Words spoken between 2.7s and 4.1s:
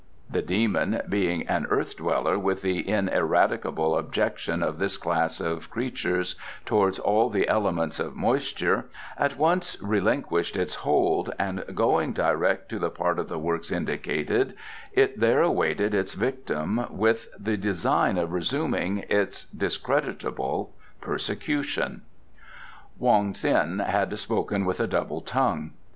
ineradicable